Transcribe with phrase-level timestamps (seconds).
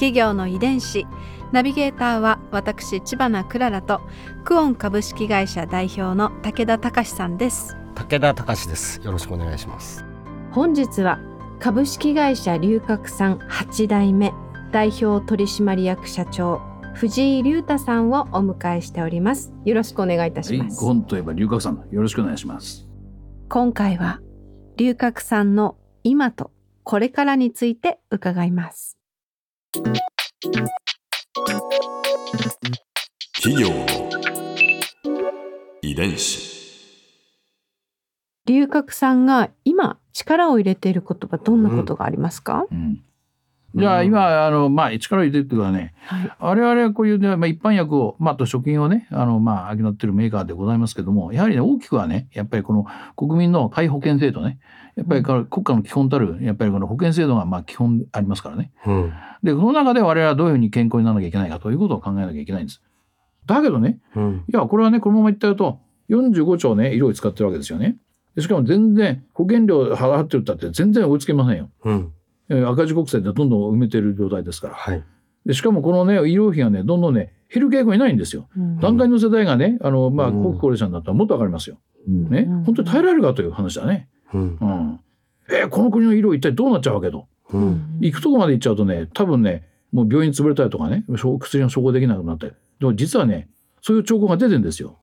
[0.00, 1.06] 企業の遺伝子。
[1.52, 4.00] ナビゲーターは私千葉なクララと
[4.44, 7.76] クオン株式会社代表の武田隆さんです。
[7.94, 8.98] 武田隆です。
[9.04, 10.02] よろしくお願いします。
[10.52, 11.20] 本日は
[11.58, 14.32] 株式会社龍角散8代目
[14.72, 16.62] 代表取締役社長
[16.94, 19.52] 藤井隆太さんをお迎えしております。
[19.66, 21.84] よろしくお願いいたしはい、ます、ゴンといえば龍角散。
[21.90, 22.88] よろしくお願いします。
[23.50, 24.22] 今回は
[24.78, 26.52] 龍角散の今と
[26.84, 28.99] これからについて伺います
[29.72, 29.86] 企
[33.62, 33.86] 業の
[35.80, 36.50] 遺伝子。
[38.46, 43.04] 龍角散が今力を入れていることはどんなことがありますか、うん。
[43.74, 54.58] じゃあ今あのまあ力を入れてるっていうかね、はい我々はこういうねまあ一般薬をまああと食品をねあのまあ商ってるメーカーでございますけども、やはりね大きくはねやっぱりこの国民の皆保険制度ね、
[54.96, 58.72] やっぱり国家の基本たるやっぱりこの保険制度がまあ基本ありますからね。
[58.86, 62.82] うんでその中で我々はどういうふうに健康にならなきゃいけないかということを考えなきゃいけないんです。
[63.46, 67.96] だけどね、うんいや、これはね、このままいっちゃうと、45兆ね、色を使ってるわけですよね。
[68.36, 71.70] でしかも全然、保険料払ってるったって全然追いつけませんよ。
[71.84, 72.19] うんえー
[72.50, 74.74] 赤字国債でどんどん埋めてる状態ですから。
[74.74, 75.02] はい
[75.46, 78.48] でしかもこのね、医療費がね、どんどんね、減る傾向にないんですよ。
[78.56, 81.78] うん段階の世代がね、あの、まあ、うん高高齢者になったらもっと上がりますよ。
[82.06, 84.08] ねうん、本当に耐えられるかという話だね。
[84.34, 85.00] うんうん。
[85.50, 87.26] えーこの国の医療一体どうなっちゃうわけと。
[87.52, 92.52] うん行くとこまで行っちゃうとね、多分ね、もう病院潰れたりとかね、薬が処方できなくなったり。
[92.78, 93.48] でも実はね、
[93.80, 94.98] そういう兆候が出てんですよ。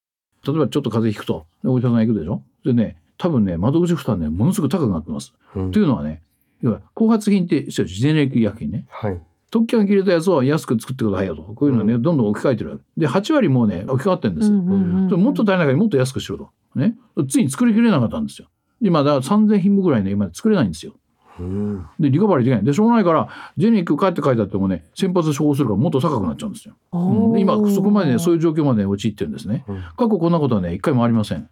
[0.46, 2.44] 例えばちょっと風邪ひくと、でお医者さん行くでしょ。
[2.64, 5.34] でね、多分ね、窓口負担ね、ものすごく高くなってます。
[5.56, 6.22] うんというのはね、
[6.62, 8.86] 要は後発品ってジェネリック医薬品ね。
[8.90, 11.42] はい特許が切れたやつを安く作ってくださいよと。
[11.42, 12.84] こういうのね、どんどん置き換えてるわけ。
[12.98, 14.62] で、8割もうね、置き換わってるんですよ。
[15.10, 16.50] それもっと足りないからもっと安くしろと。
[16.76, 16.96] ね。
[17.30, 18.50] ついに作りきれなかったんですよ。
[18.82, 20.96] 今、だから3000品目ぐらいね、今作れないんですよ。
[21.40, 22.66] うんで、リカバリーできない。
[22.66, 26.76] で、しょうがないから、ジェネリック可って書いてあってもね、先発処方するからもっと高くなっちゃうんですよ。
[26.92, 29.64] うんで今、そこまでね、そういう状況まで陥ってるんですね。
[29.68, 31.50] うん過去こんなことはね、一回もありません。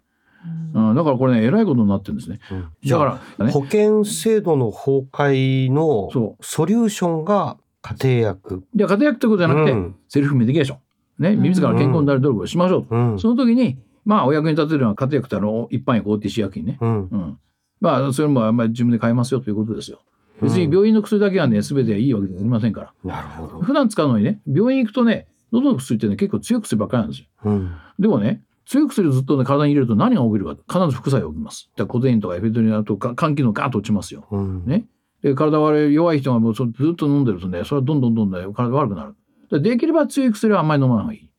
[0.73, 2.39] うん、だからこれね、えらいことになってるんですね。
[2.51, 10.79] うんだから、ね、保険制度の崩壊のそソリューションが家庭薬じゃあ、家庭薬ってことじゃなくて、うんセルフメディケーション。
[11.17, 12.95] ね、自ら健康になる努力をしましょうと。
[12.95, 16.77] うんその時に、まあ、お役に立てるのは家庭薬ってあの、一般薬 OTC 薬品ね。
[16.81, 17.39] うんうん。
[17.79, 20.01] まあ、それもあんまり自分で買えますよということですよ。
[20.41, 22.93] 別に病院の薬だけはね、すべていいわけじゃありませんから。
[23.03, 27.27] なるほど普段使うのにね、病院行くとね、喉の薬ってね、結構強い薬ばっかりなんですよ。
[27.45, 31.69] うんでもね、強い薬をずっとね、体に入れると何が起きるか、必ず副作用が起きます。
[31.75, 34.27] だコテインとかエフェドリナとか、肝機能ガーッと落ちますよ。
[34.31, 34.85] うんね。
[35.21, 39.15] で、体悪い、弱い人がもうそずっと飲んでるとね、それはどんどんどんどん体悪くなる。
[39.51, 41.29] でできれば強い薬はあんまり飲まない方がいい。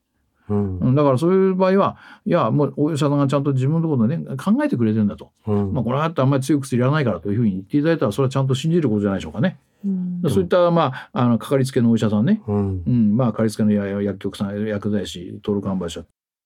[0.49, 5.33] うんうんだからそういう場合は、いや、もうお医者さんがちゃんと自分のことでね、考えてくれてるんだと。
[5.47, 9.59] うんまあ、これはあってあんまり強い薬いらないからというふうに言っていただいたら、それはちゃんと信じることじゃないでしょうかね。
[9.85, 12.43] うんそういった、まあ、あの、かかりつけのお医者さんね。
[12.47, 16.05] うんうん、まあ、かかりつけの薬薬局さん、薬剤師、登録販売者、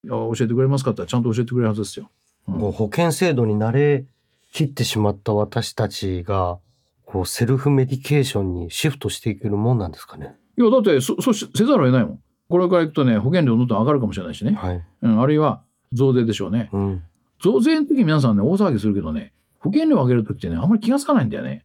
[0.08, 2.10] 教えてくれますかって言ったらちゃんと教えてくれるはずですよ。
[2.48, 4.06] うんもう保険制度に慣れ
[4.52, 6.58] きってしまった私たちが
[7.04, 10.34] こうセルフメディケーションにシフトしていけるもんなんですかね。
[10.56, 12.20] いや、だって、そ、そうしせざるを得ないもん。
[12.48, 14.52] これからいくとね、保険料どんどん上がるかもしれないしね。
[14.52, 14.84] はい。
[15.02, 15.62] うん、あるいは、
[15.92, 16.68] 増税でしょうね。
[16.72, 17.02] うん。
[17.42, 21.64] 増税の時皆さんね、大騒ぎするけどね、保険料上げる時ってね、あんまり気がつかないんだよね。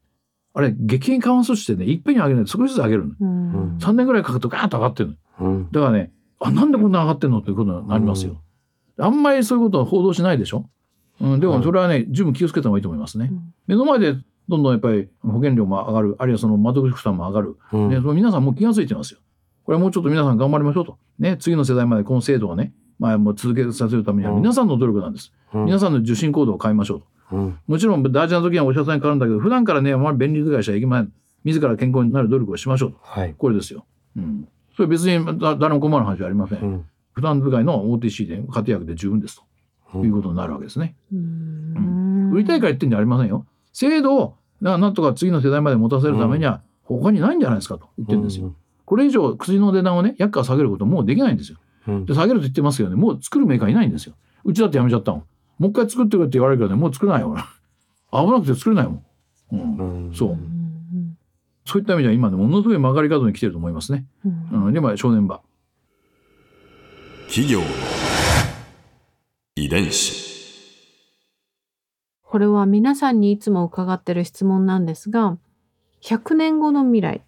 [0.53, 3.15] あれ、激変緩和措置ってね、いっぺんに上げないで少しずつ上げるの。
[3.19, 5.47] うん3年ぐらいかかるとガーッと上がってるの。
[5.47, 5.71] うん。
[5.71, 6.11] だからね、
[6.47, 8.41] あ、なんでこんな上がってんのっていうことになりますよ。
[8.97, 10.69] あんまりそういうことは報道しないでしょ？
[11.19, 13.31] うん、でもそれはね、十分気をつけた方がいいと思いますね。
[13.67, 14.15] 目の前で
[14.47, 17.57] どんどんやっぱり保険料も上がる、あるいはその窓口負担も上がる。
[17.73, 19.19] うんね、その皆さんもう気がついてますよ。
[19.63, 20.97] これはもうちょっと皆さん頑張りましょうと。
[21.17, 25.31] ね、次の世代までこの制度をね、まあもう続けさせるためには皆さんの努力なんです。
[25.53, 27.37] うん皆さんの受診行動を変えましょうと。
[27.37, 27.59] うん。
[27.65, 31.13] もちろん大事な時にはお医者さんに変わるんだけど、普段からね、あまり便利使いしちゃいけません。
[31.45, 32.97] 自ら健康になる努力をしましょうと。
[33.01, 33.33] はい。
[33.37, 33.85] これですよ。
[34.17, 34.47] うん。
[34.75, 36.59] それ別にだ誰も困る話はありません。
[36.59, 36.85] うん。
[37.13, 39.41] 普段使いの OTC で家庭薬で十分です
[39.91, 40.95] ということになるわけですね。
[41.13, 43.45] うん売りたいから言ってんじゃありませんよ。
[43.71, 48.53] 制度をななんとか次の世代まで持たせるためには他にないんじゃないですかと言ってるんですよ。
[48.85, 51.57] これ以上薬の値段をね、薬価を下げることもうできないんですよ。
[51.87, 54.15] うんで、下げると言ってますけどね、もう作るメーカーいないんですよ。
[54.43, 55.23] うちだってやめちゃったもん。
[55.57, 57.35] もう一回作ってくれって言われるけどね、もう作れないよ。
[58.11, 59.03] 危なくて作れないもん。
[59.51, 60.07] うん。
[60.07, 60.37] うんそう。
[61.65, 64.05] そういった意味では今ねものすごい曲がり角に来てると思いますね。
[64.25, 64.29] う
[64.59, 65.41] んうん、でも正念場。
[67.27, 67.65] 企業の
[69.55, 70.23] 遺伝子
[72.21, 75.37] これは皆さんにいつも伺ってる質問なんですが、
[76.03, 77.23] 100年後の未来、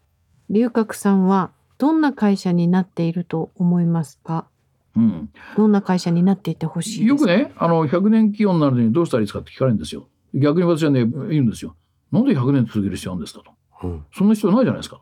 [0.50, 4.48] 龍角さんはどんな会社になっていると思いますか？
[4.96, 7.32] うん、どんな会社になっていてほしいですか？
[7.32, 10.08] よくねあの100年企業になるのにどうしたらいいですかって聞かれるんですよ。
[10.34, 11.76] 逆に私はね言うんですよ。
[12.12, 13.52] なんで100年続ける必要あるんですかと。
[13.84, 15.02] うんそんな必要ないじゃないですか。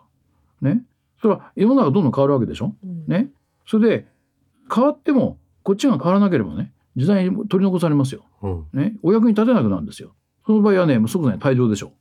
[0.62, 0.84] ね。
[1.22, 2.76] それは世の中どんどん変わるわけでしょ。
[2.84, 3.30] うんね。
[3.66, 4.08] それで
[4.74, 8.26] 変わってもこっちが変わらなければね時代に取り残されますよ。
[8.42, 8.96] うんね。
[9.04, 10.14] お役に立てなくなるんですよ。
[10.46, 11.94] その場合はねもう即座に退場でしょ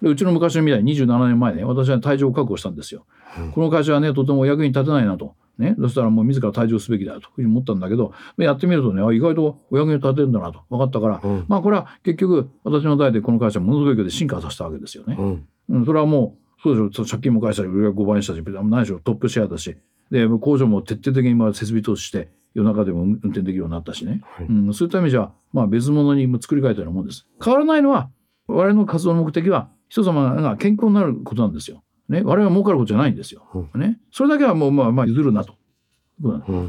[0.00, 0.04] う。
[0.04, 3.06] でうちの昔の未来27年前ね私は退場を確保したんですよ。
[3.38, 5.34] うんこの会社はねとてもお役に立てないなと。
[5.58, 10.62] ね、そしたらもう自ら退場すべきだというふうに思ったんだけどやってみるとねあ意外とお役に立てるんだなと。
[10.70, 11.44] 分かったから、うん。
[11.48, 15.16] まあこれは結局私の代でこの会社ものすごい勢いで進化させたわけですよね。
[15.18, 15.48] うん。
[15.68, 19.76] うん、それはもうそうでしょ借金も返したり売り上げ5倍にしたし何しろトップシェアだし。
[20.10, 24.46] で工場も徹底的に今設備投資して夜中でも運転できるようになったしね、はい。
[24.46, 27.26] うん、そういった意味じゃ、まあ、別物に作り変えたようなもんです。
[27.42, 28.10] 変わらないのは
[28.46, 31.82] 我々の活動の目的は人様が健康になることなんですよ。
[32.12, 33.42] ね、我々は儲かることじゃないんですよ。
[33.74, 35.54] ね、それだけはもうまあまあ譲るなと。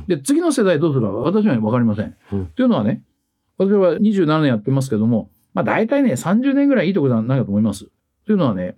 [0.08, 2.16] で次の世代どうするか私には分かりません。
[2.32, 3.04] うんというのはね
[3.58, 7.86] 私は27年やってますけども、まあ、大体ね30年ぐらいいいところじゃないかと思います。
[8.26, 8.76] というのはね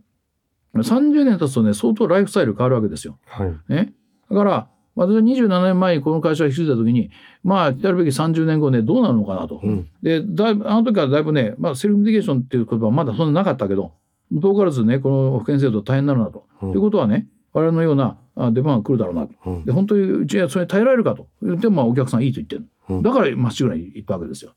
[0.75, 3.17] 30年経つとね相当ライフスタイル変わるわけですよ。
[3.27, 3.93] はいね、
[4.29, 7.11] だから私は27年前にこの会社を引き継いだ時に
[7.43, 9.61] まあ来たるべき30年後ねどうなるのかなと。
[9.63, 13.93] うんでだいぶあの時はだいぶね、まあ、セルフメディケーションっていう言葉はまだそんななかったけど
[14.41, 16.47] 遠からずねこの保険制度大変になるなと。
[16.61, 16.71] うん。
[16.71, 19.27] ということはね我々のようなあ出番が来るだろうな。
[19.27, 19.33] と。
[19.45, 19.65] うん。
[19.65, 21.27] で本当にうちはそれに耐えられるかと。
[21.41, 23.03] 言ってもまあお客さんいいと言ってる、うん。
[23.03, 24.53] だからまっしぐらに行ったわけですよ。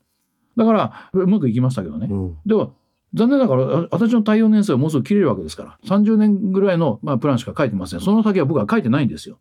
[0.57, 2.37] だからうまくいきましたけどね、うん。
[2.45, 2.69] では
[3.13, 5.79] 残念ながらあ私の対応年数はもうすぐ切れるわけですから。
[5.85, 8.01] 30年ぐらいの、まあ、プランしか書いてません。
[8.01, 9.39] その先は僕は書いてないんですよ。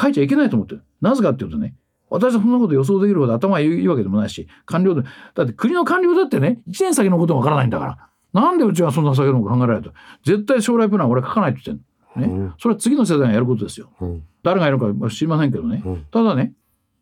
[0.00, 0.82] 書いちゃいけないと思ってる。
[1.00, 1.74] なぜかっていうとね
[2.10, 5.02] 私はそんなこと予想できるほど頭がいいわけでもないし官僚で
[5.34, 7.98] だって国の官僚だってね1年先のこともわからないんだから
[8.32, 9.92] なんでうちはそんな先のこと考えられると。
[10.24, 11.84] 絶対将来プランは俺は書かないって言って
[12.16, 12.36] るの。
[12.36, 12.54] ね、うん。
[12.58, 13.90] それは次の世代がやることですよ。
[14.00, 14.22] うん。
[14.42, 16.06] 誰がやるのか知りませんけどね、うん。
[16.10, 16.52] ただね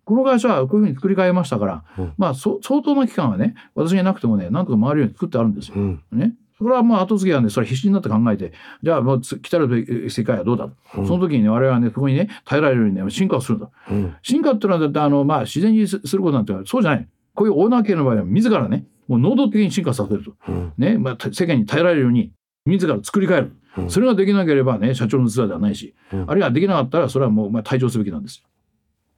[0.04, 2.14] この会社はこういうふうに作り変えましたから、うん。
[2.16, 5.74] まあそ相当な期間はね私がいなくてもねなんとか回るように作ってあるんですよ。
[5.76, 6.02] うん。
[6.12, 8.52] ね、それはまあ後継ぎはねそれは必死になって考えて
[8.82, 11.06] じゃあもうつ来たる世界はどうだと、うん。
[11.06, 14.16] その時にね我々はねそこにね耐えられるようにね進化をするんだうん。
[14.22, 17.08] 進化っていうのはだってあのまあ自然にすすることなんてそうじゃない。
[17.34, 20.34] こういうオーナー系の場合は自らねもう能動的に進化させると。
[20.48, 20.72] うん。
[20.78, 22.32] ね、まあ、た世界に耐えられるように
[22.64, 23.90] 自ら作り変える、うん。
[23.90, 26.30] それができなければね社長の器ではないし、うん。
[26.30, 28.48] あるいはできなかったらそれはもうまあ退場すべきなんですよ。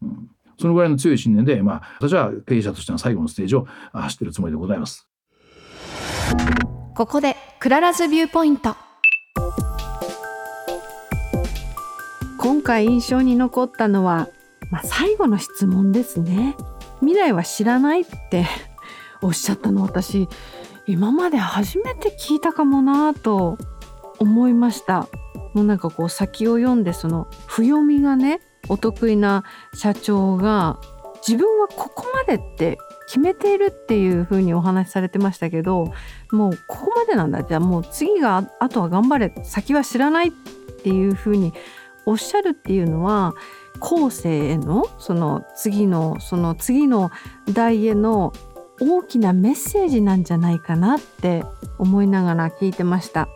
[0.03, 5.09] うん、そのぐらいの強い信念で、まあ、私は経営者としての最後のステージをあ走っているつもりでございます。
[6.95, 8.77] ここで Clara's Viewpoint。
[12.39, 14.29] 今回印象に残ったのは、
[14.71, 16.57] まあ、最後の質問ですね。
[17.01, 18.47] 未来は知らないって
[19.23, 20.29] おっしゃったの私
[20.87, 23.59] 今まで初めて聞いたかもなと
[24.19, 25.09] 思いました。
[25.55, 29.45] もうなんかこう先を読んでその深読みがねお得意な
[29.75, 30.79] 社長が
[31.27, 35.93] 自分はここまでって決めているっていうふうにお話しされてましたけど
[36.31, 37.43] もうここまでなんだ。
[37.43, 40.31] じゃあもう次があとは頑張れ先は知らないっ
[40.83, 41.53] ていうふうに
[42.07, 43.35] おっしゃるっていうのは
[43.81, 47.11] 後世へのその次のその次の
[47.53, 48.33] 代への
[48.81, 51.45] 大きなメッセージなんじゃないかなって
[51.79, 53.29] 思いながら聞いてました。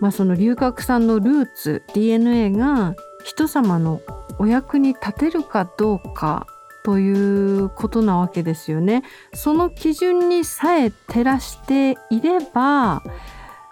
[0.00, 4.00] まあその龍角さんのルーツ DNA が人様の
[4.38, 6.46] お役に立てるかどうか
[6.84, 9.02] ということなわけですよね。
[9.34, 13.02] その基準にさえ照らしていれば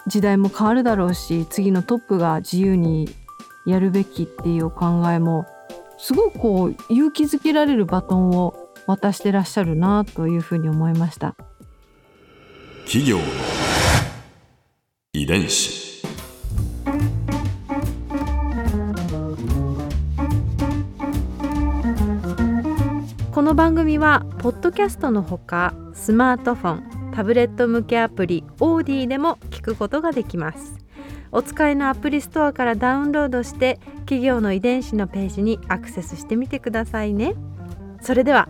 [0.07, 3.07] 時代も変わるだろうし次のトップが自由に
[3.65, 5.45] やるべきっていうお考えも
[5.97, 11.35] すごくこう勇気づけられるバトンを渡してらっしゃるなというふうに思いました。
[12.85, 13.23] 企業の
[15.13, 16.03] 遺伝子。
[23.31, 30.77] この番組はポッドキャストのほかスマートフォンタブレット向けアプリオーディでも聞くことができます。
[31.31, 37.33] お使いのアプリストアからダウンロードして企業の遺伝子のページにアクセスしてみてくださいね。
[38.01, 38.49] それでは